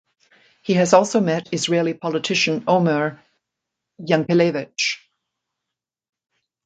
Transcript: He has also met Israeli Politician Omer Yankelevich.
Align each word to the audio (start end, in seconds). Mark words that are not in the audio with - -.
He 0.63 0.73
has 0.73 0.93
also 0.95 1.19
met 1.21 1.49
Israeli 1.53 1.93
Politician 1.93 2.63
Omer 2.67 3.21
Yankelevich. 4.01 4.97